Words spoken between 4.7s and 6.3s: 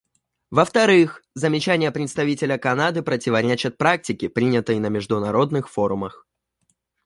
на международных форумах.